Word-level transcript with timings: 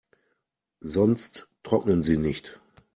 Sonst 0.79 1.47
trocknen 1.61 2.01
sie 2.01 2.17
nicht. 2.17 2.59